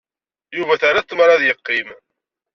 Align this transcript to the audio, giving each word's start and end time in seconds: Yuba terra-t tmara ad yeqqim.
Yuba 0.57 0.79
terra-t 0.81 1.07
tmara 1.09 1.33
ad 1.35 1.43
yeqqim. 1.45 1.89